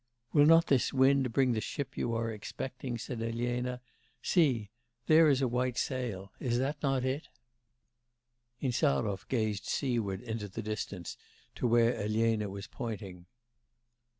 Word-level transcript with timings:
'Will 0.33 0.47
not 0.47 0.65
this 0.65 0.91
wind 0.91 1.31
bring 1.31 1.51
the 1.51 1.61
ship 1.61 1.95
you 1.95 2.15
are 2.15 2.31
expecting?' 2.31 2.97
said 2.97 3.21
Elena. 3.21 3.81
'See, 4.23 4.71
there 5.05 5.29
is 5.29 5.43
a 5.43 5.47
white 5.47 5.77
sail, 5.77 6.33
is 6.39 6.57
not 6.57 6.81
that 6.81 7.05
it?' 7.05 7.27
Insarov 8.59 9.27
gazed 9.27 9.65
seaward 9.65 10.21
into 10.23 10.47
the 10.47 10.63
distance 10.63 11.17
to 11.53 11.67
where 11.67 11.93
Elena 12.01 12.49
was 12.49 12.65
pointing. 12.65 13.27